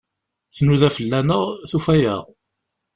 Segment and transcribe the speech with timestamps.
[0.55, 2.23] Tnuda fell-aneɣ, tufa-aɣ.